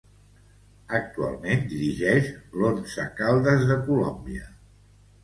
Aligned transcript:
Actualment 0.99 1.61
dirigix 1.73 2.31
l'Once 2.63 3.05
Caldas 3.21 3.67
de 3.73 3.79
Colòmbia. 3.91 4.49